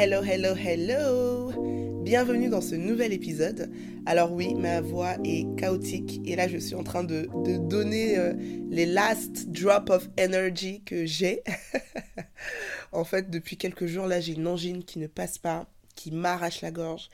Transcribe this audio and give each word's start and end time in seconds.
Hello, 0.00 0.22
hello, 0.22 0.54
hello 0.54 2.04
Bienvenue 2.04 2.48
dans 2.48 2.60
ce 2.60 2.76
nouvel 2.76 3.12
épisode. 3.12 3.68
Alors 4.06 4.30
oui, 4.30 4.54
ma 4.54 4.80
voix 4.80 5.16
est 5.24 5.44
chaotique 5.58 6.20
et 6.24 6.36
là 6.36 6.46
je 6.46 6.56
suis 6.56 6.76
en 6.76 6.84
train 6.84 7.02
de, 7.02 7.26
donner 7.66 8.16
euh, 8.16 8.32
les 8.70 8.86
last 8.86 9.50
drop 9.50 9.90
of 9.90 10.08
energy 10.16 10.84
que 10.84 11.04
j'ai. 11.04 11.42
en 12.92 13.02
fait, 13.02 13.28
depuis 13.28 13.56
quelques 13.56 13.86
jours 13.86 14.06
là, 14.06 14.20
j'ai 14.20 14.34
une 14.34 14.46
angine 14.46 14.84
qui 14.84 15.00
ne 15.00 15.08
passe 15.08 15.36
pas, 15.36 15.66
qui 15.96 16.12
m'arrache 16.12 16.60
la 16.60 16.70
gorge. 16.70 17.08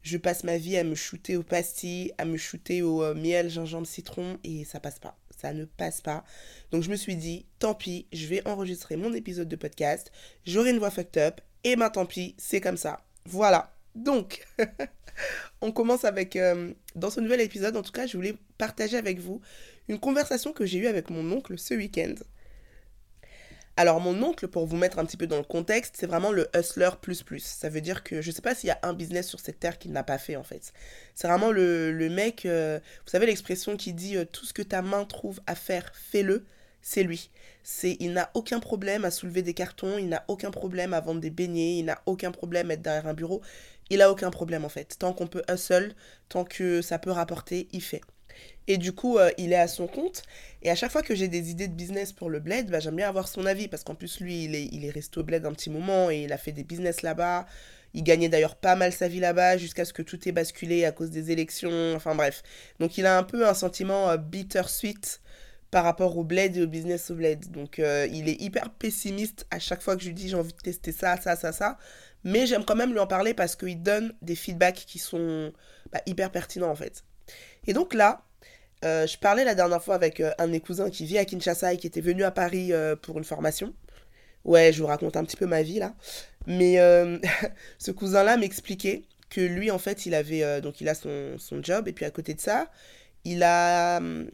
Je 0.00 0.16
passe 0.16 0.42
ma 0.42 0.56
vie 0.56 0.78
à 0.78 0.84
me 0.84 0.94
shooter 0.94 1.36
au 1.36 1.42
pastilles, 1.42 2.14
à 2.16 2.24
me 2.24 2.38
shooter 2.38 2.80
au 2.80 3.02
euh, 3.02 3.12
miel, 3.12 3.50
gingembre, 3.50 3.86
citron 3.86 4.38
et 4.42 4.64
ça 4.64 4.80
passe 4.80 4.98
pas 4.98 5.18
ça 5.38 5.52
ne 5.52 5.64
passe 5.64 6.00
pas. 6.00 6.24
Donc 6.70 6.84
je 6.84 6.90
me 6.90 6.94
suis 6.94 7.16
dit, 7.16 7.46
tant 7.58 7.74
pis, 7.74 8.06
je 8.12 8.28
vais 8.28 8.46
enregistrer 8.46 8.96
mon 8.96 9.12
épisode 9.12 9.48
de 9.48 9.56
podcast, 9.56 10.12
j'aurai 10.46 10.70
une 10.70 10.78
voix 10.78 10.92
fucked 10.92 11.20
up, 11.20 11.40
et 11.64 11.76
ben 11.76 11.90
tant 11.90 12.06
pis, 12.06 12.34
c'est 12.38 12.60
comme 12.60 12.76
ça. 12.76 13.04
Voilà. 13.26 13.74
Donc, 13.94 14.46
on 15.60 15.72
commence 15.72 16.04
avec, 16.04 16.36
euh, 16.36 16.72
dans 16.94 17.10
ce 17.10 17.20
nouvel 17.20 17.40
épisode, 17.40 17.76
en 17.76 17.82
tout 17.82 17.92
cas, 17.92 18.06
je 18.06 18.16
voulais 18.16 18.36
partager 18.58 18.96
avec 18.96 19.18
vous 19.18 19.40
une 19.88 20.00
conversation 20.00 20.52
que 20.52 20.64
j'ai 20.66 20.78
eue 20.78 20.86
avec 20.86 21.10
mon 21.10 21.30
oncle 21.32 21.58
ce 21.58 21.74
week-end. 21.74 22.14
Alors 23.78 24.00
mon 24.00 24.22
oncle, 24.22 24.48
pour 24.48 24.66
vous 24.66 24.76
mettre 24.76 24.98
un 24.98 25.06
petit 25.06 25.16
peu 25.16 25.26
dans 25.26 25.38
le 25.38 25.44
contexte, 25.44 25.96
c'est 25.98 26.06
vraiment 26.06 26.30
le 26.30 26.46
hustler 26.54 26.90
plus 27.00 27.22
plus. 27.22 27.42
Ça 27.42 27.70
veut 27.70 27.80
dire 27.80 28.04
que 28.04 28.20
je 28.20 28.28
ne 28.28 28.34
sais 28.34 28.42
pas 28.42 28.54
s'il 28.54 28.68
y 28.68 28.70
a 28.70 28.78
un 28.82 28.92
business 28.92 29.26
sur 29.26 29.40
cette 29.40 29.60
terre 29.60 29.78
qu'il 29.78 29.92
n'a 29.92 30.02
pas 30.02 30.18
fait 30.18 30.36
en 30.36 30.42
fait. 30.42 30.74
C'est 31.14 31.26
vraiment 31.26 31.50
le, 31.50 31.90
le 31.90 32.10
mec, 32.10 32.44
euh, 32.44 32.78
vous 33.04 33.10
savez 33.10 33.24
l'expression 33.24 33.78
qui 33.78 33.94
dit 33.94 34.18
euh, 34.18 34.26
tout 34.26 34.44
ce 34.44 34.52
que 34.52 34.60
ta 34.60 34.82
main 34.82 35.06
trouve 35.06 35.40
à 35.46 35.54
faire, 35.54 35.90
fais-le 35.94 36.44
c'est 36.82 37.04
lui. 37.04 37.30
C'est, 37.62 37.96
il 38.00 38.12
n'a 38.12 38.30
aucun 38.34 38.60
problème 38.60 39.04
à 39.04 39.10
soulever 39.10 39.42
des 39.42 39.54
cartons, 39.54 39.98
il 39.98 40.08
n'a 40.08 40.24
aucun 40.28 40.50
problème 40.50 40.92
à 40.92 41.00
vendre 41.00 41.20
des 41.20 41.30
beignets, 41.30 41.78
il 41.78 41.84
n'a 41.84 42.02
aucun 42.06 42.32
problème 42.32 42.70
à 42.70 42.74
être 42.74 42.82
derrière 42.82 43.06
un 43.06 43.14
bureau. 43.14 43.40
Il 43.88 44.02
a 44.02 44.10
aucun 44.10 44.30
problème 44.30 44.64
en 44.64 44.68
fait. 44.68 44.96
Tant 44.98 45.12
qu'on 45.12 45.26
peut 45.26 45.42
seul, 45.56 45.94
tant 46.28 46.44
que 46.44 46.82
ça 46.82 46.98
peut 46.98 47.10
rapporter, 47.10 47.68
il 47.72 47.82
fait. 47.82 48.02
Et 48.66 48.78
du 48.78 48.92
coup, 48.92 49.18
euh, 49.18 49.30
il 49.38 49.52
est 49.52 49.58
à 49.58 49.68
son 49.68 49.86
compte. 49.86 50.22
Et 50.62 50.70
à 50.70 50.74
chaque 50.74 50.92
fois 50.92 51.02
que 51.02 51.14
j'ai 51.14 51.28
des 51.28 51.50
idées 51.50 51.68
de 51.68 51.74
business 51.74 52.12
pour 52.12 52.30
le 52.30 52.40
bled, 52.40 52.70
bah, 52.70 52.80
j'aime 52.80 52.96
bien 52.96 53.08
avoir 53.08 53.28
son 53.28 53.44
avis. 53.46 53.68
Parce 53.68 53.84
qu'en 53.84 53.94
plus, 53.94 54.20
lui, 54.20 54.44
il 54.44 54.54
est, 54.54 54.66
il 54.72 54.84
est 54.84 54.90
resté 54.90 55.20
au 55.20 55.24
bled 55.24 55.44
un 55.44 55.52
petit 55.52 55.70
moment 55.70 56.10
et 56.10 56.22
il 56.22 56.32
a 56.32 56.38
fait 56.38 56.52
des 56.52 56.64
business 56.64 57.02
là-bas. 57.02 57.46
Il 57.94 58.04
gagnait 58.04 58.28
d'ailleurs 58.28 58.56
pas 58.56 58.74
mal 58.76 58.92
sa 58.92 59.08
vie 59.08 59.20
là-bas 59.20 59.58
jusqu'à 59.58 59.84
ce 59.84 59.92
que 59.92 60.02
tout 60.02 60.26
ait 60.28 60.32
basculé 60.32 60.84
à 60.84 60.92
cause 60.92 61.10
des 61.10 61.30
élections. 61.30 61.94
Enfin 61.94 62.14
bref. 62.14 62.42
Donc 62.78 62.96
il 62.98 63.06
a 63.06 63.18
un 63.18 63.22
peu 63.22 63.46
un 63.46 63.54
sentiment 63.54 64.10
euh, 64.10 64.16
bittersweet 64.16 65.20
par 65.72 65.84
rapport 65.84 66.18
au 66.18 66.22
bled 66.22 66.54
et 66.54 66.62
au 66.62 66.66
business 66.66 67.10
au 67.10 67.14
bled. 67.14 67.50
Donc 67.50 67.78
euh, 67.78 68.06
il 68.12 68.28
est 68.28 68.40
hyper 68.40 68.68
pessimiste 68.70 69.46
à 69.50 69.58
chaque 69.58 69.80
fois 69.80 69.96
que 69.96 70.02
je 70.02 70.08
lui 70.08 70.14
dis 70.14 70.28
j'ai 70.28 70.36
envie 70.36 70.52
de 70.52 70.58
tester 70.58 70.92
ça, 70.92 71.16
ça, 71.16 71.34
ça, 71.34 71.50
ça. 71.50 71.78
Mais 72.24 72.46
j'aime 72.46 72.64
quand 72.64 72.76
même 72.76 72.92
lui 72.92 72.98
en 73.00 73.06
parler 73.06 73.32
parce 73.32 73.56
qu'il 73.56 73.82
donne 73.82 74.14
des 74.20 74.36
feedbacks 74.36 74.84
qui 74.86 74.98
sont 74.98 75.50
bah, 75.90 76.02
hyper 76.04 76.30
pertinents 76.30 76.70
en 76.70 76.76
fait. 76.76 77.04
Et 77.66 77.72
donc 77.72 77.94
là, 77.94 78.22
euh, 78.84 79.06
je 79.06 79.16
parlais 79.16 79.44
la 79.44 79.54
dernière 79.54 79.82
fois 79.82 79.94
avec 79.94 80.20
euh, 80.20 80.32
un 80.38 80.46
de 80.46 80.52
mes 80.52 80.60
cousins 80.60 80.90
qui 80.90 81.06
vit 81.06 81.16
à 81.16 81.24
Kinshasa 81.24 81.72
et 81.72 81.78
qui 81.78 81.86
était 81.86 82.02
venu 82.02 82.22
à 82.22 82.30
Paris 82.30 82.72
pour 83.00 83.16
une 83.16 83.24
formation. 83.24 83.74
Ouais, 84.44 84.74
je 84.74 84.82
vous 84.82 84.88
raconte 84.88 85.16
un 85.16 85.24
petit 85.24 85.38
peu 85.38 85.46
ma 85.46 85.62
vie 85.62 85.78
là. 85.78 85.94
Mais 86.46 86.76
ce 87.78 87.90
cousin-là 87.90 88.36
m'expliquait 88.36 89.04
que 89.30 89.40
lui, 89.40 89.70
en 89.70 89.78
fait, 89.78 90.04
il 90.04 90.14
avait 90.14 90.60
donc 90.60 90.82
il 90.82 90.88
a 90.90 90.94
son, 90.94 91.36
son 91.38 91.62
job 91.62 91.88
et 91.88 91.94
puis 91.94 92.04
à 92.04 92.10
côté 92.10 92.34
de 92.34 92.40
ça, 92.40 92.70
il 93.24 93.42
a 93.42 93.96
hum, 93.98 94.28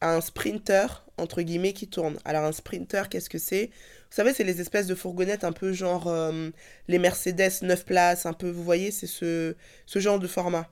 un 0.00 0.20
sprinter, 0.20 1.04
entre 1.16 1.42
guillemets, 1.42 1.72
qui 1.72 1.88
tourne. 1.88 2.18
Alors 2.24 2.44
un 2.44 2.52
sprinter, 2.52 3.08
qu'est-ce 3.08 3.30
que 3.30 3.38
c'est? 3.38 3.66
Vous 4.10 4.16
savez, 4.16 4.32
c'est 4.32 4.44
les 4.44 4.60
espèces 4.60 4.86
de 4.86 4.94
fourgonnettes 4.94 5.44
un 5.44 5.52
peu 5.52 5.72
genre 5.72 6.08
euh, 6.08 6.50
les 6.88 6.98
Mercedes 6.98 7.62
9 7.62 7.84
places, 7.84 8.26
un 8.26 8.32
peu, 8.32 8.50
vous 8.50 8.64
voyez, 8.64 8.90
c'est 8.90 9.06
ce, 9.06 9.54
ce 9.86 9.98
genre 9.98 10.18
de 10.18 10.26
format. 10.26 10.68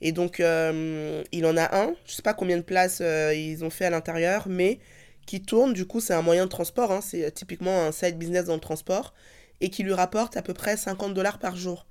Et 0.00 0.12
donc, 0.12 0.40
euh, 0.40 1.22
il 1.32 1.46
en 1.46 1.56
a 1.56 1.76
un, 1.76 1.94
je 2.06 2.12
sais 2.14 2.22
pas 2.22 2.34
combien 2.34 2.56
de 2.56 2.62
places 2.62 3.00
euh, 3.02 3.34
ils 3.34 3.64
ont 3.64 3.70
fait 3.70 3.86
à 3.86 3.90
l'intérieur, 3.90 4.48
mais 4.48 4.80
qui 5.26 5.40
tourne, 5.42 5.72
du 5.72 5.86
coup, 5.86 6.00
c'est 6.00 6.14
un 6.14 6.22
moyen 6.22 6.44
de 6.46 6.50
transport, 6.50 6.90
hein, 6.92 7.00
c'est 7.00 7.30
typiquement 7.32 7.82
un 7.86 7.92
side 7.92 8.18
business 8.18 8.46
dans 8.46 8.54
le 8.54 8.60
transport, 8.60 9.14
et 9.60 9.70
qui 9.70 9.84
lui 9.84 9.92
rapporte 9.92 10.36
à 10.36 10.42
peu 10.42 10.54
près 10.54 10.76
50 10.76 11.14
dollars 11.14 11.38
par 11.38 11.56
jour. 11.56 11.86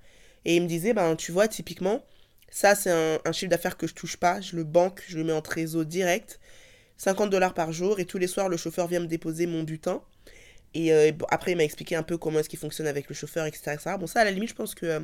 Et 0.45 0.55
il 0.57 0.63
me 0.63 0.67
disait, 0.67 0.93
ben, 0.93 1.15
tu 1.15 1.31
vois, 1.31 1.47
typiquement, 1.47 2.03
ça, 2.51 2.75
c'est 2.75 2.91
un, 2.91 3.31
chiffre 3.31 3.49
d'affaires 3.49 3.77
que 3.77 3.87
je 3.87 3.93
touche 3.93 4.17
pas, 4.17 4.41
je 4.41 4.57
le 4.57 4.65
banque, 4.65 5.01
je 5.07 5.17
le 5.17 5.23
mets 5.23 5.31
en 5.31 5.41
trésor 5.41 5.85
direct. 5.85 6.39
50 6.97 7.31
dollars 7.31 7.53
par 7.53 7.71
jour 7.71 7.99
et 7.99 8.05
tous 8.05 8.19
les 8.19 8.27
soirs 8.27 8.49
le 8.49 8.57
chauffeur 8.57 8.87
vient 8.87 8.99
me 8.99 9.07
déposer 9.07 9.47
mon 9.47 9.63
butin. 9.63 10.03
Et 10.73 10.93
euh, 10.93 11.11
après, 11.29 11.51
il 11.51 11.57
m'a 11.57 11.63
expliqué 11.63 11.95
un 11.95 12.03
peu 12.03 12.17
comment 12.17 12.39
est-ce 12.39 12.49
qu'il 12.49 12.59
fonctionne 12.59 12.87
avec 12.87 13.07
le 13.07 13.15
chauffeur, 13.15 13.45
etc., 13.45 13.77
Bon, 13.97 14.05
ça, 14.05 14.19
à 14.21 14.25
la 14.25 14.31
limite, 14.31 14.49
je 14.49 14.55
pense 14.55 14.75
que 14.75 14.85
euh, 14.85 14.99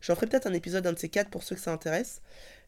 j'en 0.00 0.14
ferai 0.14 0.26
peut-être 0.26 0.46
un 0.46 0.54
épisode, 0.54 0.86
un 0.86 0.94
de 0.94 0.98
ces 0.98 1.10
quatre, 1.10 1.30
pour 1.30 1.42
ceux 1.42 1.54
que 1.54 1.60
ça 1.60 1.72
intéresse. 1.72 2.22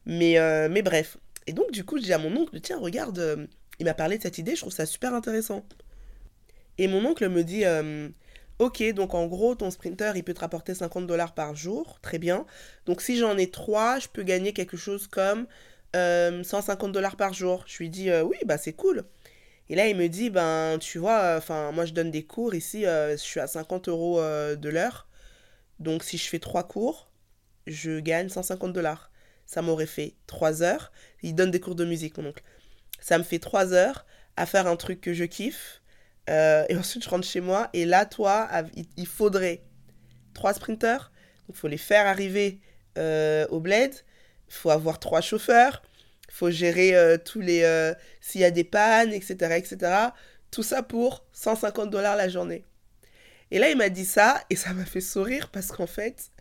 Mais, 0.05 0.37
euh, 0.37 0.69
mais 0.69 0.83
bref. 0.83 1.17
Et 1.47 1.53
donc, 1.53 1.71
du 1.71 1.83
coup, 1.83 1.97
je 1.97 2.03
dis 2.03 2.13
à 2.13 2.19
mon 2.19 2.35
oncle, 2.37 2.59
tiens, 2.61 2.79
regarde, 2.79 3.49
il 3.79 3.85
m'a 3.85 3.95
parlé 3.95 4.17
de 4.17 4.23
cette 4.23 4.37
idée, 4.37 4.55
je 4.55 4.61
trouve 4.61 4.73
ça 4.73 4.85
super 4.85 5.13
intéressant. 5.15 5.65
Et 6.77 6.87
mon 6.87 7.03
oncle 7.05 7.27
me 7.29 7.43
dit, 7.43 7.63
ok, 8.59 8.83
donc 8.93 9.13
en 9.13 9.25
gros, 9.27 9.55
ton 9.55 9.71
sprinter, 9.71 10.15
il 10.15 10.23
peut 10.23 10.33
te 10.33 10.41
rapporter 10.41 10.75
50 10.75 11.07
dollars 11.07 11.33
par 11.33 11.55
jour, 11.55 11.99
très 12.01 12.19
bien. 12.19 12.45
Donc, 12.85 13.01
si 13.01 13.17
j'en 13.17 13.37
ai 13.37 13.49
trois, 13.49 13.99
je 13.99 14.07
peux 14.09 14.23
gagner 14.23 14.53
quelque 14.53 14.77
chose 14.77 15.07
comme 15.07 15.47
150 15.93 16.89
euh, 16.89 16.91
dollars 16.91 17.15
par 17.15 17.33
jour. 17.33 17.63
Je 17.67 17.77
lui 17.79 17.89
dis, 17.89 18.09
euh, 18.09 18.23
oui, 18.23 18.37
bah 18.45 18.57
c'est 18.57 18.73
cool. 18.73 19.05
Et 19.69 19.75
là, 19.75 19.87
il 19.87 19.95
me 19.95 20.07
dit, 20.09 20.29
ben, 20.29 20.77
tu 20.79 20.99
vois, 20.99 21.35
enfin, 21.37 21.71
moi, 21.71 21.85
je 21.85 21.93
donne 21.93 22.11
des 22.11 22.23
cours 22.23 22.53
ici, 22.55 22.85
euh, 22.85 23.11
je 23.11 23.17
suis 23.17 23.39
à 23.39 23.47
50 23.47 23.87
euros 23.89 24.21
de 24.21 24.69
l'heure. 24.69 25.07
Donc, 25.79 26.03
si 26.03 26.17
je 26.17 26.27
fais 26.27 26.39
trois 26.39 26.67
cours, 26.67 27.09
je 27.67 27.99
gagne 27.99 28.29
150 28.29 28.73
dollars. 28.73 29.11
Ça 29.45 29.61
m'aurait 29.61 29.87
fait 29.87 30.15
3 30.27 30.63
heures. 30.63 30.91
Il 31.23 31.35
donne 31.35 31.51
des 31.51 31.59
cours 31.59 31.75
de 31.75 31.85
musique, 31.85 32.17
mon 32.17 32.29
oncle. 32.29 32.43
Ça 32.99 33.17
me 33.17 33.23
fait 33.23 33.39
3 33.39 33.73
heures 33.73 34.05
à 34.35 34.45
faire 34.45 34.67
un 34.67 34.75
truc 34.75 35.01
que 35.01 35.13
je 35.13 35.23
kiffe. 35.23 35.78
Et 36.29 36.75
ensuite, 36.77 37.03
je 37.03 37.09
rentre 37.09 37.25
chez 37.25 37.41
moi. 37.41 37.69
Et 37.73 37.85
là, 37.85 38.05
toi, 38.05 38.47
il 38.97 39.07
faudrait 39.07 39.63
trois 40.33 40.53
sprinters. 40.53 41.11
Il 41.49 41.55
faut 41.55 41.67
les 41.67 41.77
faire 41.77 42.05
arriver 42.05 42.59
au 42.95 43.59
bled 43.59 43.93
il 44.49 44.53
faut 44.53 44.71
avoir 44.71 44.99
trois 44.99 45.21
chauffeurs, 45.21 45.83
il 46.27 46.33
faut 46.33 46.51
gérer 46.51 46.95
euh, 46.95 47.17
tous 47.17 47.39
les... 47.39 47.63
Euh, 47.63 47.93
s'il 48.19 48.41
y 48.41 48.45
a 48.45 48.51
des 48.51 48.63
pannes, 48.63 49.13
etc., 49.13 49.55
etc. 49.57 49.77
Tout 50.51 50.63
ça 50.63 50.83
pour 50.83 51.23
150 51.33 51.89
dollars 51.89 52.15
la 52.15 52.29
journée. 52.29 52.65
Et 53.51 53.59
là, 53.59 53.69
il 53.69 53.77
m'a 53.77 53.89
dit 53.89 54.05
ça, 54.05 54.43
et 54.49 54.55
ça 54.55 54.73
m'a 54.73 54.85
fait 54.85 55.01
sourire 55.01 55.49
parce 55.49 55.67
qu'en 55.67 55.87
fait, 55.87 56.31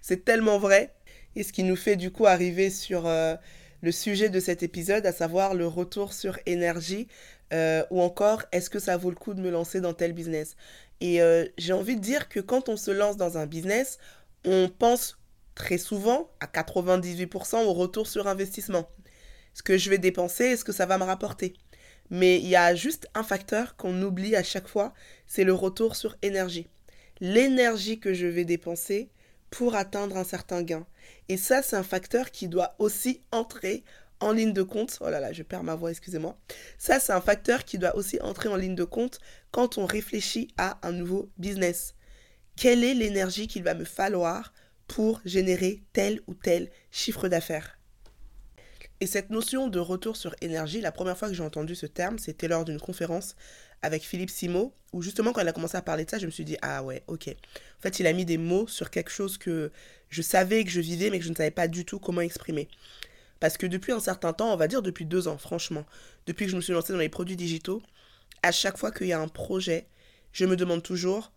c'est 0.00 0.24
tellement 0.24 0.58
vrai. 0.58 0.94
Et 1.36 1.42
ce 1.42 1.52
qui 1.52 1.62
nous 1.62 1.76
fait 1.76 1.96
du 1.96 2.10
coup 2.10 2.26
arriver 2.26 2.70
sur 2.70 3.06
euh, 3.06 3.36
le 3.82 3.92
sujet 3.92 4.28
de 4.28 4.40
cet 4.40 4.62
épisode, 4.62 5.06
à 5.06 5.12
savoir 5.12 5.54
le 5.54 5.66
retour 5.66 6.12
sur 6.12 6.38
énergie, 6.46 7.06
ou 7.52 8.00
encore 8.02 8.44
est-ce 8.52 8.70
que 8.70 8.78
ça 8.78 8.96
vaut 8.96 9.10
le 9.10 9.16
coup 9.16 9.34
de 9.34 9.40
me 9.40 9.50
lancer 9.50 9.80
dans 9.80 9.94
tel 9.94 10.12
business? 10.12 10.56
Et 11.00 11.20
j'ai 11.58 11.72
envie 11.72 11.96
de 11.96 12.00
dire 12.00 12.28
que 12.28 12.40
quand 12.40 12.68
on 12.68 12.76
se 12.76 12.90
lance 12.90 13.16
dans 13.16 13.38
un 13.38 13.46
business, 13.46 13.98
on 14.44 14.68
pense 14.68 15.18
très 15.54 15.78
souvent, 15.78 16.30
à 16.40 16.46
98%, 16.46 17.64
au 17.64 17.72
retour 17.72 18.06
sur 18.06 18.28
investissement. 18.28 18.88
Ce 19.54 19.62
que 19.62 19.76
je 19.76 19.90
vais 19.90 19.98
dépenser 19.98 20.44
est 20.44 20.56
ce 20.56 20.64
que 20.64 20.72
ça 20.72 20.86
va 20.86 20.98
me 20.98 21.04
rapporter. 21.04 21.54
Mais 22.10 22.38
il 22.38 22.46
y 22.46 22.56
a 22.56 22.74
juste 22.74 23.08
un 23.14 23.24
facteur 23.24 23.76
qu'on 23.76 24.00
oublie 24.02 24.36
à 24.36 24.42
chaque 24.42 24.68
fois, 24.68 24.94
c'est 25.26 25.44
le 25.44 25.52
retour 25.52 25.96
sur 25.96 26.16
énergie. 26.22 26.68
L'énergie 27.20 27.98
que 27.98 28.14
je 28.14 28.26
vais 28.26 28.44
dépenser 28.44 29.10
pour 29.50 29.74
atteindre 29.74 30.16
un 30.16 30.24
certain 30.24 30.62
gain. 30.62 30.86
Et 31.28 31.36
ça, 31.36 31.62
c'est 31.62 31.76
un 31.76 31.82
facteur 31.82 32.30
qui 32.30 32.48
doit 32.48 32.76
aussi 32.78 33.20
entrer 33.32 33.82
en 34.20 34.32
ligne 34.32 34.52
de 34.52 34.62
compte. 34.62 34.98
Oh 35.00 35.10
là 35.10 35.20
là, 35.20 35.32
je 35.32 35.42
perds 35.42 35.62
ma 35.62 35.74
voix, 35.74 35.90
excusez-moi. 35.90 36.38
Ça, 36.78 37.00
c'est 37.00 37.12
un 37.12 37.20
facteur 37.20 37.64
qui 37.64 37.78
doit 37.78 37.96
aussi 37.96 38.20
entrer 38.20 38.48
en 38.48 38.56
ligne 38.56 38.74
de 38.74 38.84
compte 38.84 39.20
quand 39.50 39.78
on 39.78 39.86
réfléchit 39.86 40.48
à 40.56 40.78
un 40.86 40.92
nouveau 40.92 41.30
business. 41.38 41.94
Quelle 42.56 42.82
est 42.84 42.94
l'énergie 42.94 43.46
qu'il 43.46 43.62
va 43.62 43.74
me 43.74 43.84
falloir 43.84 44.52
pour 44.86 45.20
générer 45.24 45.82
tel 45.92 46.20
ou 46.26 46.34
tel 46.34 46.70
chiffre 46.90 47.28
d'affaires? 47.28 47.78
Et 49.00 49.06
cette 49.06 49.30
notion 49.30 49.68
de 49.68 49.78
retour 49.78 50.16
sur 50.16 50.34
énergie, 50.40 50.80
la 50.80 50.90
première 50.90 51.16
fois 51.16 51.28
que 51.28 51.34
j'ai 51.34 51.42
entendu 51.44 51.76
ce 51.76 51.86
terme, 51.86 52.18
c'était 52.18 52.48
lors 52.48 52.64
d'une 52.64 52.80
conférence 52.80 53.36
avec 53.80 54.02
Philippe 54.02 54.30
Simo, 54.30 54.74
où 54.92 55.02
justement 55.02 55.32
quand 55.32 55.40
elle 55.40 55.48
a 55.48 55.52
commencé 55.52 55.76
à 55.76 55.82
parler 55.82 56.04
de 56.04 56.10
ça, 56.10 56.18
je 56.18 56.26
me 56.26 56.32
suis 56.32 56.44
dit, 56.44 56.56
ah 56.62 56.82
ouais, 56.82 57.04
ok. 57.06 57.28
En 57.28 57.80
fait, 57.80 58.00
il 58.00 58.08
a 58.08 58.12
mis 58.12 58.24
des 58.24 58.38
mots 58.38 58.66
sur 58.66 58.90
quelque 58.90 59.10
chose 59.10 59.38
que 59.38 59.70
je 60.08 60.22
savais 60.22 60.64
que 60.64 60.70
je 60.70 60.80
vivais, 60.80 61.10
mais 61.10 61.18
que 61.20 61.24
je 61.24 61.30
ne 61.30 61.36
savais 61.36 61.52
pas 61.52 61.68
du 61.68 61.84
tout 61.84 62.00
comment 62.00 62.22
exprimer. 62.22 62.68
Parce 63.40 63.56
que 63.56 63.66
depuis 63.66 63.92
un 63.92 64.00
certain 64.00 64.32
temps, 64.32 64.52
on 64.52 64.56
va 64.56 64.68
dire 64.68 64.82
depuis 64.82 65.04
deux 65.04 65.28
ans, 65.28 65.38
franchement, 65.38 65.86
depuis 66.26 66.46
que 66.46 66.50
je 66.50 66.56
me 66.56 66.60
suis 66.60 66.72
lancée 66.72 66.92
dans 66.92 66.98
les 66.98 67.08
produits 67.08 67.36
digitaux, 67.36 67.82
à 68.42 68.52
chaque 68.52 68.78
fois 68.78 68.90
qu'il 68.90 69.06
y 69.06 69.12
a 69.12 69.20
un 69.20 69.28
projet, 69.28 69.86
je 70.32 70.44
me 70.44 70.56
demande 70.56 70.82
toujours, 70.82 71.32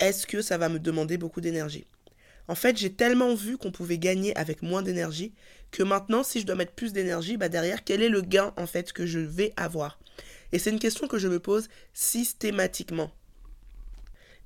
est-ce 0.00 0.26
que 0.26 0.42
ça 0.42 0.58
va 0.58 0.68
me 0.68 0.78
demander 0.78 1.18
beaucoup 1.18 1.40
d'énergie? 1.40 1.86
En 2.48 2.54
fait, 2.54 2.76
j'ai 2.76 2.92
tellement 2.92 3.34
vu 3.34 3.56
qu'on 3.56 3.70
pouvait 3.70 3.98
gagner 3.98 4.36
avec 4.36 4.62
moins 4.62 4.82
d'énergie 4.82 5.32
que 5.70 5.82
maintenant, 5.82 6.22
si 6.22 6.40
je 6.40 6.46
dois 6.46 6.56
mettre 6.56 6.72
plus 6.72 6.92
d'énergie, 6.92 7.36
bah 7.36 7.48
derrière, 7.48 7.84
quel 7.84 8.02
est 8.02 8.08
le 8.08 8.20
gain 8.20 8.52
en 8.56 8.66
fait 8.66 8.92
que 8.92 9.06
je 9.06 9.18
vais 9.18 9.52
avoir? 9.56 9.98
Et 10.52 10.58
c'est 10.58 10.70
une 10.70 10.78
question 10.78 11.08
que 11.08 11.18
je 11.18 11.28
me 11.28 11.40
pose 11.40 11.68
systématiquement. 11.94 13.10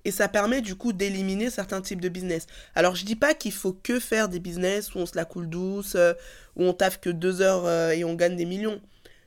Et 0.09 0.11
ça 0.11 0.27
permet 0.27 0.63
du 0.63 0.75
coup 0.75 0.95
d'éliminer 0.95 1.51
certains 1.51 1.83
types 1.83 2.01
de 2.01 2.09
business. 2.09 2.47
Alors 2.75 2.97
je 2.97 3.05
dis 3.05 3.15
pas 3.15 3.35
qu'il 3.35 3.53
faut 3.53 3.75
que 3.75 4.01
faire 4.01 4.31
des 4.31 4.41
business 4.41 4.95
où 4.95 4.99
on 4.99 5.05
se 5.07 5.15
la 5.15 5.27
coule 5.27 5.51
douce, 5.51 5.97
euh, 5.97 6.15
où 6.57 6.65
on 6.65 6.73
taffe 6.73 6.99
que 6.99 7.11
deux 7.11 7.43
heures 7.43 7.67
euh, 7.67 7.91
et 7.91 8.05
on 8.05 8.15
gagne 8.15 8.35
des 8.35 8.47
millions. 8.47 8.81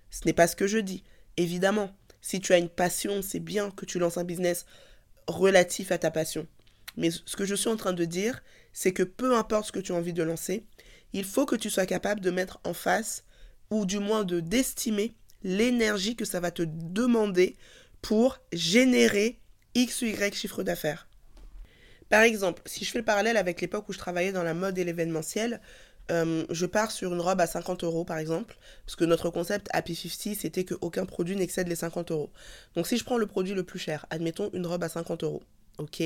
Ce 0.10 0.22
n'est 0.26 0.34
pas 0.34 0.48
ce 0.48 0.56
que 0.56 0.66
je 0.66 0.80
dis. 0.80 1.04
Évidemment, 1.38 1.96
si 2.20 2.40
tu 2.40 2.52
as 2.52 2.58
une 2.58 2.68
passion, 2.68 3.22
c'est 3.22 3.40
bien 3.40 3.70
que 3.70 3.86
tu 3.86 4.00
lances 4.00 4.18
un 4.18 4.24
business 4.24 4.66
relatif 5.28 5.92
à 5.92 6.00
ta 6.00 6.10
passion. 6.10 6.48
Mais 6.98 7.12
ce 7.12 7.36
que 7.36 7.46
je 7.46 7.54
suis 7.54 7.70
en 7.70 7.78
train 7.78 7.94
de 7.94 8.06
dire, 8.06 8.42
c'est 8.74 8.92
que 8.92 9.04
peu 9.04 9.36
importe 9.36 9.68
ce 9.68 9.72
que 9.72 9.80
tu 9.80 9.92
as 9.92 9.96
envie 9.96 10.14
de 10.14 10.24
lancer, 10.24 10.66
il 11.14 11.26
faut 11.26 11.46
que 11.46 11.56
tu 11.56 11.70
sois 11.70 11.86
capable 11.86 12.22
de 12.22 12.32
mettre 12.32 12.60
en 12.64 12.74
face, 12.74 13.24
ou 13.70 13.86
du 13.86 14.00
moins 14.00 14.24
de 14.24 14.40
d'estimer 14.40 15.14
l'énergie 15.44 16.16
que 16.16 16.26
ça 16.26 16.40
va 16.40 16.50
te 16.50 16.64
demander 16.66 17.56
pour 18.02 18.40
générer 18.52 19.41
X 19.76 20.02
ou 20.02 20.06
Y 20.06 20.36
chiffre 20.36 20.64
d'affaires. 20.64 21.08
Par 22.10 22.24
exemple, 22.24 22.62
si 22.66 22.84
je 22.84 22.92
fais 22.92 23.00
le 23.00 23.06
parallèle 23.06 23.38
avec 23.38 23.62
l'époque 23.62 23.88
où 23.88 23.94
je 23.94 23.98
travaillais 23.98 24.34
dans 24.34 24.44
la 24.44 24.54
mode 24.54 24.78
et 24.78 24.84
l'événementiel, 24.84 25.62
euh, 26.12 26.46
je 26.50 26.66
pars 26.66 26.92
sur 26.92 27.14
une 27.14 27.22
robe 27.22 27.40
à 27.40 27.48
50 27.48 27.86
euros 27.86 28.04
par 28.04 28.18
exemple, 28.18 28.58
parce 28.86 28.98
que 28.98 29.06
notre 29.06 29.30
concept 29.30 29.70
Happy 29.72 29.96
50 29.96 30.36
c'était 30.38 30.66
qu'aucun 30.66 31.06
produit 31.06 31.38
n'excède 31.38 31.70
les 31.70 31.76
50 31.76 32.12
euros. 32.12 32.30
Donc 32.76 32.88
si 32.88 32.98
je 32.98 33.06
prends 33.06 33.18
le 33.18 33.28
produit 33.28 33.54
le 33.54 33.64
plus 33.64 33.80
cher, 33.80 34.06
admettons 34.10 34.50
une 34.54 34.68
robe 34.68 34.84
à 34.84 34.90
50 34.90 35.24
euros, 35.24 35.42
ok? 35.78 36.04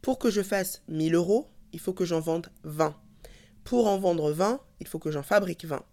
Pour 0.00 0.18
que 0.18 0.30
je 0.30 0.42
fasse 0.42 0.82
1000 0.88 1.14
euros, 1.14 1.48
il 1.72 1.80
faut 1.80 1.92
que 1.92 2.06
j'en 2.06 2.20
vende 2.20 2.48
20. 2.64 2.96
Pour 3.64 3.88
en 3.88 3.98
vendre 3.98 4.32
20, 4.32 4.60
il 4.80 4.86
faut 4.86 4.98
que 4.98 5.10
j'en 5.10 5.22
fabrique 5.22 5.66
20. 5.66 5.84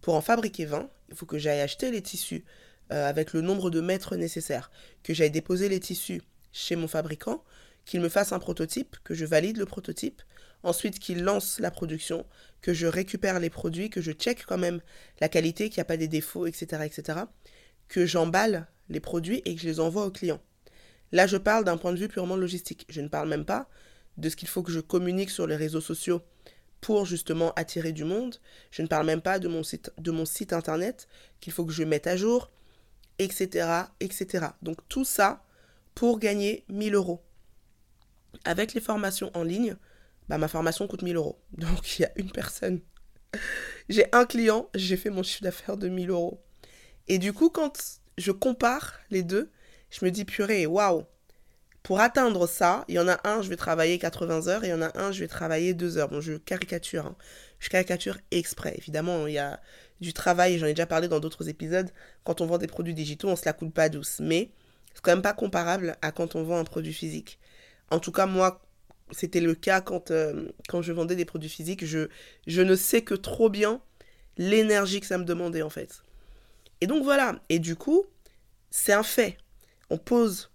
Pour 0.00 0.14
en 0.14 0.22
fabriquer 0.22 0.64
20, 0.64 0.88
il 1.10 1.16
faut 1.16 1.26
que 1.26 1.36
j'aille 1.36 1.60
acheter 1.60 1.90
les 1.90 2.00
tissus 2.00 2.44
euh, 2.92 3.06
avec 3.06 3.34
le 3.34 3.42
nombre 3.42 3.68
de 3.68 3.80
mètres 3.82 4.16
nécessaires, 4.16 4.70
que 5.02 5.12
j'aille 5.12 5.30
déposer 5.30 5.68
les 5.68 5.80
tissus 5.80 6.22
chez 6.56 6.74
mon 6.74 6.88
fabricant, 6.88 7.44
qu'il 7.84 8.00
me 8.00 8.08
fasse 8.08 8.32
un 8.32 8.38
prototype, 8.38 8.96
que 9.04 9.14
je 9.14 9.26
valide 9.26 9.58
le 9.58 9.66
prototype, 9.66 10.22
ensuite 10.62 10.98
qu'il 10.98 11.22
lance 11.22 11.60
la 11.60 11.70
production, 11.70 12.24
que 12.62 12.72
je 12.72 12.86
récupère 12.86 13.38
les 13.38 13.50
produits, 13.50 13.90
que 13.90 14.00
je 14.00 14.12
check 14.12 14.44
quand 14.46 14.58
même 14.58 14.80
la 15.20 15.28
qualité, 15.28 15.68
qu'il 15.68 15.78
n'y 15.78 15.82
a 15.82 15.84
pas 15.84 15.96
des 15.96 16.08
défauts, 16.08 16.46
etc., 16.46 16.82
etc., 16.84 17.20
que 17.88 18.06
j'emballe 18.06 18.66
les 18.88 19.00
produits 19.00 19.42
et 19.44 19.54
que 19.54 19.60
je 19.60 19.66
les 19.66 19.80
envoie 19.80 20.06
aux 20.06 20.10
clients. 20.10 20.40
Là, 21.12 21.26
je 21.26 21.36
parle 21.36 21.64
d'un 21.64 21.76
point 21.76 21.92
de 21.92 21.98
vue 21.98 22.08
purement 22.08 22.36
logistique. 22.36 22.86
Je 22.88 23.00
ne 23.00 23.08
parle 23.08 23.28
même 23.28 23.44
pas 23.44 23.68
de 24.16 24.28
ce 24.28 24.34
qu'il 24.34 24.48
faut 24.48 24.62
que 24.62 24.72
je 24.72 24.80
communique 24.80 25.30
sur 25.30 25.46
les 25.46 25.56
réseaux 25.56 25.80
sociaux 25.80 26.22
pour 26.80 27.04
justement 27.04 27.52
attirer 27.54 27.92
du 27.92 28.04
monde. 28.04 28.36
Je 28.70 28.82
ne 28.82 28.88
parle 28.88 29.06
même 29.06 29.20
pas 29.20 29.38
de 29.38 29.46
mon 29.46 29.62
site, 29.62 29.92
de 29.98 30.10
mon 30.10 30.24
site 30.24 30.52
internet 30.52 31.06
qu'il 31.40 31.52
faut 31.52 31.64
que 31.64 31.72
je 31.72 31.84
mette 31.84 32.06
à 32.06 32.16
jour, 32.16 32.50
etc., 33.18 33.68
etc. 34.00 34.46
Donc 34.62 34.78
tout 34.88 35.04
ça, 35.04 35.45
pour 35.96 36.20
gagner 36.20 36.64
1000 36.68 36.94
euros. 36.94 37.24
Avec 38.44 38.74
les 38.74 38.80
formations 38.80 39.32
en 39.34 39.42
ligne, 39.42 39.76
bah, 40.28 40.38
ma 40.38 40.46
formation 40.46 40.86
coûte 40.86 41.02
1000 41.02 41.16
euros. 41.16 41.40
Donc 41.58 41.98
il 41.98 42.02
y 42.02 42.04
a 42.04 42.12
une 42.14 42.30
personne. 42.30 42.80
J'ai 43.88 44.06
un 44.12 44.26
client, 44.26 44.68
j'ai 44.74 44.96
fait 44.96 45.10
mon 45.10 45.24
chiffre 45.24 45.42
d'affaires 45.42 45.76
de 45.76 45.88
1000 45.88 46.10
euros. 46.10 46.40
Et 47.08 47.18
du 47.18 47.32
coup, 47.32 47.50
quand 47.50 48.00
je 48.18 48.30
compare 48.30 49.00
les 49.10 49.22
deux, 49.22 49.50
je 49.90 50.04
me 50.04 50.10
dis, 50.10 50.24
purée, 50.24 50.66
waouh, 50.66 51.04
pour 51.82 52.00
atteindre 52.00 52.46
ça, 52.46 52.84
il 52.88 52.96
y 52.96 52.98
en 52.98 53.08
a 53.08 53.18
un, 53.26 53.42
je 53.42 53.48
vais 53.48 53.56
travailler 53.56 53.98
80 53.98 54.48
heures, 54.48 54.64
et 54.64 54.68
il 54.68 54.70
y 54.70 54.74
en 54.74 54.82
a 54.82 54.98
un, 54.98 55.12
je 55.12 55.20
vais 55.20 55.28
travailler 55.28 55.72
2 55.72 55.98
heures. 55.98 56.08
Bon, 56.08 56.20
je 56.20 56.34
caricature. 56.34 57.06
Hein. 57.06 57.16
Je 57.58 57.68
caricature 57.68 58.18
exprès. 58.32 58.74
Évidemment, 58.76 59.26
il 59.26 59.34
y 59.34 59.38
a 59.38 59.60
du 60.00 60.12
travail, 60.12 60.58
j'en 60.58 60.66
ai 60.66 60.74
déjà 60.74 60.86
parlé 60.86 61.08
dans 61.08 61.20
d'autres 61.20 61.48
épisodes. 61.48 61.90
Quand 62.24 62.40
on 62.40 62.46
vend 62.46 62.58
des 62.58 62.66
produits 62.66 62.94
digitaux, 62.94 63.28
on 63.28 63.36
se 63.36 63.44
la 63.46 63.52
coule 63.54 63.70
pas 63.70 63.88
douce. 63.88 64.18
Mais 64.20 64.50
c'est 64.96 65.02
quand 65.02 65.12
même 65.12 65.20
pas 65.20 65.34
comparable 65.34 65.98
à 66.00 66.10
quand 66.10 66.36
on 66.36 66.42
vend 66.42 66.58
un 66.58 66.64
produit 66.64 66.94
physique. 66.94 67.38
En 67.90 68.00
tout 68.00 68.12
cas, 68.12 68.24
moi, 68.24 68.62
c'était 69.10 69.42
le 69.42 69.54
cas 69.54 69.82
quand, 69.82 70.10
euh, 70.10 70.48
quand 70.70 70.80
je 70.80 70.90
vendais 70.90 71.16
des 71.16 71.26
produits 71.26 71.50
physiques. 71.50 71.84
Je, 71.84 72.08
je 72.46 72.62
ne 72.62 72.74
sais 72.74 73.02
que 73.02 73.12
trop 73.12 73.50
bien 73.50 73.82
l'énergie 74.38 75.00
que 75.00 75.06
ça 75.06 75.18
me 75.18 75.24
demandait, 75.24 75.60
en 75.60 75.68
fait. 75.68 76.02
Et 76.80 76.86
donc 76.86 77.04
voilà. 77.04 77.38
Et 77.50 77.58
du 77.58 77.76
coup, 77.76 78.06
c'est 78.70 78.94
un 78.94 79.02
fait. 79.02 79.36
On 79.90 79.98
pose 79.98 80.50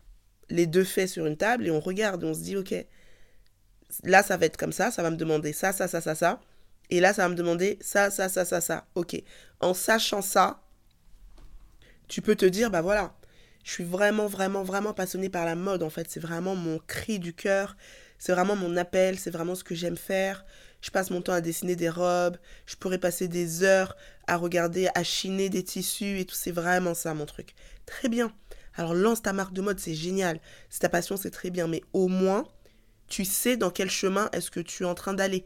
les 0.50 0.66
deux 0.66 0.86
faits 0.86 1.08
sur 1.08 1.28
une 1.28 1.38
table 1.38 1.68
et 1.68 1.72
on 1.72 1.80
regarde 1.80 2.24
et 2.24 2.26
on 2.26 2.34
se 2.34 2.40
dit, 2.40 2.58
ok, 2.58 2.74
là, 4.04 4.24
ça 4.24 4.38
va 4.38 4.48
être 4.48 4.58
comme 4.58 4.74
ça, 4.74 4.90
ça 4.90 5.04
va 5.04 5.12
me 5.12 5.18
demander 5.18 5.54
ça, 5.54 5.72
ça, 5.72 5.88
ça, 5.88 6.02
ça, 6.02 6.16
ça. 6.16 6.42
Et 6.90 7.00
là, 7.00 7.14
ça 7.14 7.22
va 7.22 7.30
me 7.30 7.36
demander 7.36 7.78
ça, 7.80 8.10
ça, 8.10 8.28
ça, 8.28 8.44
ça, 8.44 8.60
ça. 8.60 8.88
Ok. 8.96 9.22
En 9.60 9.76
sachant 9.76 10.24
ça, 10.24 10.64
tu 12.08 12.24
peux 12.24 12.36
te 12.36 12.46
dire, 12.46 12.72
bah 12.72 12.82
voilà, 12.82 13.14
je 13.63 13.72
suis 13.72 13.84
vraiment, 13.84 14.28
vraiment, 14.28 14.63
vraiment 14.63 14.94
passionnée 14.94 15.30
par 15.30 15.46
la 15.46 15.56
mode, 15.56 15.84
en 15.84 15.90
fait. 15.90 16.08
C'est 16.10 16.19
vraiment 16.19 16.56
mon 16.56 16.80
cri 16.80 17.19
du 17.19 17.34
cœur. 17.34 17.75
C'est 18.18 18.31
vraiment 18.31 18.56
mon 18.56 18.75
appel. 18.78 19.19
C'est 19.19 19.31
vraiment 19.31 19.56
ce 19.56 19.63
que 19.63 19.75
j'aime 19.75 19.98
faire. 19.98 20.46
Je 20.81 20.90
passe 20.90 21.12
mon 21.12 21.22
temps 21.22 21.34
à 21.34 21.42
dessiner 21.42 21.75
des 21.75 21.90
robes. 21.90 22.38
Je 22.66 22.75
pourrais 22.75 22.98
passer 22.98 23.28
des 23.28 23.63
heures 23.63 23.96
à 24.28 24.38
regarder, 24.38 24.90
à 24.96 25.04
chiner 25.04 25.50
des 25.50 25.63
tissus 25.63 26.19
et 26.19 26.25
tout. 26.25 26.36
C'est 26.36 26.52
vraiment 26.52 26.94
ça, 26.94 27.13
mon 27.13 27.25
truc. 27.25 27.54
Très 27.86 28.10
bien. 28.10 28.34
Alors 28.75 28.94
lance 28.94 29.22
ta 29.22 29.34
marque 29.34 29.54
de 29.54 29.62
mode, 29.62 29.80
c'est 29.80 29.94
génial. 29.94 30.40
C'est 30.69 30.80
ta 30.80 30.90
passion, 30.90 31.18
c'est 31.18 31.31
très 31.31 31.50
bien. 31.50 31.68
Mais 31.68 31.81
au 31.94 32.07
moins, 32.07 32.48
tu 33.07 33.25
sais 33.25 33.57
dans 33.57 33.69
quel 33.69 33.90
chemin 33.90 34.30
est-ce 34.31 34.50
que 34.50 34.60
tu 34.60 34.84
es 34.84 34.86
en 34.86 34.96
train 34.96 35.14
d'aller. 35.14 35.46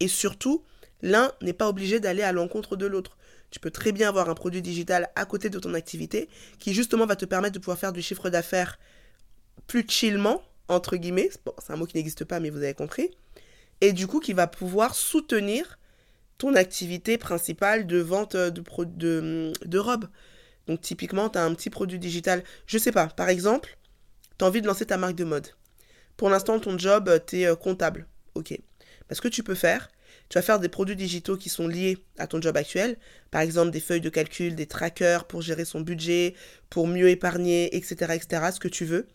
Et 0.00 0.08
surtout, 0.08 0.64
l'un 1.00 1.32
n'est 1.42 1.52
pas 1.52 1.68
obligé 1.68 2.00
d'aller 2.00 2.22
à 2.22 2.32
l'encontre 2.32 2.74
de 2.74 2.86
l'autre. 2.86 3.16
Tu 3.52 3.60
peux 3.60 3.70
très 3.70 3.92
bien 3.92 4.08
avoir 4.08 4.28
un 4.30 4.34
produit 4.34 4.62
digital 4.62 5.10
à 5.14 5.26
côté 5.26 5.50
de 5.50 5.58
ton 5.58 5.74
activité 5.74 6.28
qui 6.58 6.72
justement 6.74 7.06
va 7.06 7.16
te 7.16 7.26
permettre 7.26 7.54
de 7.54 7.58
pouvoir 7.60 7.78
faire 7.78 7.92
du 7.92 8.02
chiffre 8.02 8.30
d'affaires 8.30 8.78
plus 9.66 9.84
chillement, 9.86 10.42
entre 10.68 10.96
guillemets. 10.96 11.30
c'est 11.64 11.72
un 11.72 11.76
mot 11.76 11.86
qui 11.86 11.96
n'existe 11.96 12.24
pas, 12.24 12.40
mais 12.40 12.48
vous 12.48 12.62
avez 12.62 12.72
compris. 12.74 13.10
Et 13.82 13.92
du 13.92 14.06
coup, 14.06 14.20
qui 14.20 14.32
va 14.32 14.46
pouvoir 14.46 14.94
soutenir 14.94 15.78
ton 16.38 16.54
activité 16.54 17.18
principale 17.18 17.86
de 17.86 17.98
vente 17.98 18.36
de, 18.36 18.62
de, 18.84 19.52
de 19.64 19.78
robes. 19.78 20.08
Donc 20.66 20.80
typiquement, 20.80 21.28
tu 21.28 21.38
as 21.38 21.44
un 21.44 21.54
petit 21.54 21.68
produit 21.68 21.98
digital. 21.98 22.42
Je 22.66 22.78
sais 22.78 22.90
pas, 22.90 23.08
par 23.08 23.28
exemple, 23.28 23.76
tu 24.38 24.44
as 24.44 24.48
envie 24.48 24.62
de 24.62 24.66
lancer 24.66 24.86
ta 24.86 24.96
marque 24.96 25.14
de 25.14 25.24
mode. 25.24 25.48
Pour 26.16 26.30
l'instant, 26.30 26.58
ton 26.58 26.78
job, 26.78 27.10
tu 27.26 27.40
es 27.40 27.46
euh, 27.46 27.54
comptable. 27.54 28.06
Ok. 28.34 28.58
ce 29.10 29.20
que 29.20 29.28
tu 29.28 29.42
peux 29.42 29.54
faire, 29.54 29.90
tu 30.28 30.38
vas 30.38 30.42
faire 30.42 30.60
des 30.60 30.68
produits 30.68 30.96
digitaux 30.96 31.36
qui 31.36 31.48
sont 31.48 31.68
liés 31.68 31.98
à 32.18 32.26
ton 32.26 32.40
job 32.40 32.56
actuel, 32.56 32.96
par 33.30 33.42
exemple 33.42 33.70
des 33.70 33.80
feuilles 33.80 34.00
de 34.00 34.08
calcul, 34.08 34.54
des 34.54 34.66
trackers 34.66 35.26
pour 35.26 35.42
gérer 35.42 35.64
son 35.64 35.80
budget, 35.80 36.34
pour 36.70 36.86
mieux 36.86 37.08
épargner, 37.08 37.74
etc., 37.76 38.14
etc., 38.14 38.50
ce 38.52 38.60
que 38.60 38.68
tu 38.68 38.84
veux. 38.84 39.06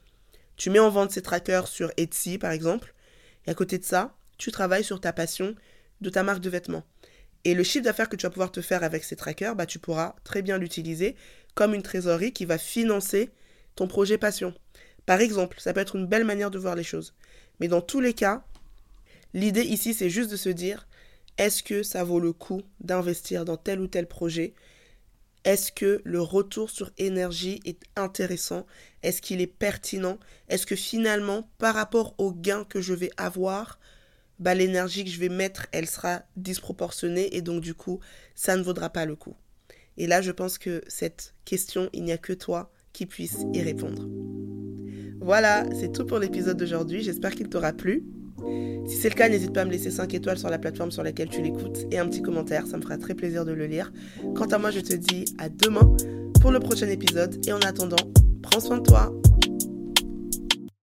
Tu 0.56 0.70
mets 0.70 0.80
en 0.80 0.90
vente 0.90 1.12
ces 1.12 1.22
trackers 1.22 1.68
sur 1.68 1.92
Etsy, 1.98 2.38
par 2.38 2.52
exemple, 2.52 2.94
et 3.46 3.52
à 3.52 3.54
côté 3.54 3.78
de 3.78 3.86
ça, 3.86 4.16
tu 4.38 4.52
travailles 4.52 4.84
sur 4.84 5.00
ta 5.00 5.14
passion 5.14 5.56
de 6.02 6.10
ta 6.10 6.24
marque 6.24 6.42
de 6.42 6.50
vêtements. 6.50 6.84
Et 7.46 7.54
le 7.54 7.64
chiffre 7.64 7.86
d'affaires 7.86 8.10
que 8.10 8.16
tu 8.16 8.24
vas 8.24 8.30
pouvoir 8.30 8.52
te 8.52 8.62
faire 8.62 8.84
avec 8.84 9.04
ces 9.04 9.16
trackers, 9.16 9.56
bah, 9.56 9.66
tu 9.66 9.80
pourras 9.80 10.16
très 10.24 10.42
bien 10.42 10.58
l'utiliser 10.58 11.16
comme 11.56 11.74
une 11.74 11.82
trésorerie 11.82 12.34
qui 12.34 12.46
va 12.46 12.58
financer 12.58 13.30
ton 13.76 13.88
projet 13.88 14.18
passion. 14.18 14.54
Par 15.06 15.22
exemple, 15.22 15.60
ça 15.60 15.74
peut 15.74 15.80
être 15.80 15.96
une 15.96 16.08
belle 16.08 16.26
manière 16.26 16.52
de 16.52 16.60
voir 16.60 16.76
les 16.76 16.84
choses. 16.84 17.14
Mais 17.60 17.68
dans 17.68 17.82
tous 17.82 18.02
les 18.02 18.14
cas, 18.14 18.44
l'idée 19.34 19.64
ici, 19.64 19.94
c'est 19.94 20.10
juste 20.10 20.30
de 20.30 20.36
se 20.36 20.50
dire, 20.50 20.87
est-ce 21.38 21.62
que 21.64 21.84
ça 21.84 22.04
vaut 22.04 22.20
le 22.20 22.34
coup 22.34 22.62
d'investir 22.80 23.46
dans 23.46 23.58
tel 23.58 23.80
ou 23.80 23.88
tel 23.88 24.08
projet? 24.08 24.54
Est-ce 25.44 25.72
que 25.72 26.02
le 26.04 26.20
retour 26.20 26.70
sur 26.70 26.92
énergie 26.98 27.62
est 27.64 27.80
intéressant? 27.96 28.66
Est-ce 29.04 29.22
qu'il 29.22 29.40
est 29.40 29.48
pertinent? 29.48 30.18
Est-ce 30.50 30.66
que 30.66 30.76
finalement, 30.76 31.50
par 31.58 31.76
rapport 31.76 32.16
au 32.18 32.34
gain 32.34 32.66
que 32.66 32.82
je 32.82 32.94
vais 32.94 33.12
avoir, 33.18 33.80
bah, 34.40 34.56
l'énergie 34.56 35.06
que 35.06 35.10
je 35.10 35.20
vais 35.20 35.30
mettre, 35.30 35.68
elle 35.72 35.88
sera 35.88 36.24
disproportionnée 36.36 37.36
et 37.36 37.42
donc 37.42 37.62
du 37.62 37.74
coup, 37.74 38.00
ça 38.36 38.58
ne 38.58 38.64
vaudra 38.64 38.90
pas 38.90 39.06
le 39.06 39.16
coup? 39.16 39.36
Et 39.98 40.08
là, 40.08 40.22
je 40.22 40.32
pense 40.32 40.58
que 40.58 40.84
cette 40.88 41.34
question, 41.46 41.90
il 41.94 42.04
n'y 42.04 42.12
a 42.12 42.18
que 42.18 42.34
toi 42.34 42.72
qui 42.92 43.06
puisse 43.06 43.46
y 43.54 43.62
répondre. 43.62 44.08
Voilà, 45.22 45.66
c'est 45.80 45.92
tout 45.92 46.06
pour 46.06 46.20
l'épisode 46.20 46.58
d'aujourd'hui. 46.58 47.04
J'espère 47.04 47.34
qu'il 47.36 47.50
t'aura 47.50 47.74
plu. 47.74 48.06
Si 48.88 48.96
c'est 48.96 49.10
le 49.10 49.16
cas, 49.16 49.28
n'hésite 49.28 49.54
pas 49.54 49.62
à 49.62 49.66
me 49.66 49.72
laisser 49.72 49.92
5 49.92 50.14
étoiles 50.14 50.38
sur 50.38 50.50
la 50.50 50.58
plateforme 50.58 50.92
sur 50.92 51.04
laquelle 51.04 51.28
tu 51.28 51.42
l'écoutes 51.42 51.86
et 51.92 52.00
un 52.00 52.08
petit 52.08 52.22
commentaire, 52.22 52.66
ça 52.68 52.78
me 52.78 52.82
fera 52.82 52.98
très 52.98 53.16
plaisir 53.16 53.44
de 53.44 53.52
le 53.52 53.66
lire. 53.66 53.92
Quant 54.34 54.46
à 54.46 54.58
moi, 54.58 54.72
je 54.72 54.80
te 54.80 54.96
dis 54.96 55.26
à 55.38 55.50
demain 55.50 55.96
pour 56.40 56.52
le 56.52 56.60
prochain 56.60 56.88
épisode 56.88 57.46
et 57.46 57.52
en 57.52 57.60
attendant, 57.60 57.98
prends 58.42 58.62
soin 58.62 58.78
de 58.78 58.84
toi. 58.84 59.12